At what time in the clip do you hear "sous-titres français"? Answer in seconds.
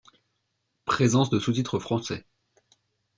1.37-2.25